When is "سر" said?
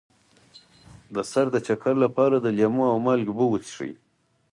1.31-1.45